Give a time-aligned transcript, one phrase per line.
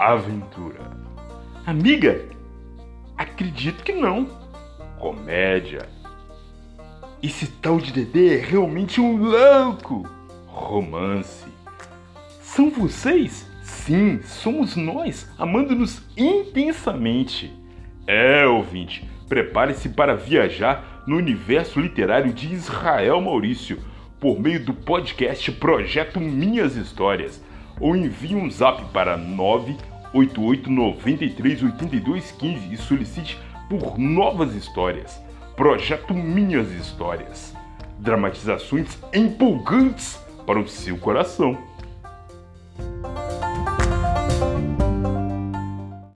[0.00, 0.80] aventura.
[1.66, 2.24] Amiga?
[3.18, 4.26] Acredito que não.
[4.98, 5.88] Comédia.
[7.22, 10.08] Esse tal de Dedê é realmente um louco.
[10.46, 11.46] Romance.
[12.40, 13.46] São vocês?
[13.62, 17.52] Sim, somos nós, amando-nos intensamente.
[18.06, 23.78] É, ouvinte, prepare-se para viajar no universo literário de Israel Maurício
[24.18, 27.42] por meio do podcast Projeto Minhas Histórias
[27.78, 33.38] ou envie um zap para 988 93 82 15 e solicite
[33.68, 35.20] por novas histórias.
[35.56, 37.54] Projeto Minhas Histórias.
[37.98, 41.56] Dramatizações empolgantes para o seu coração.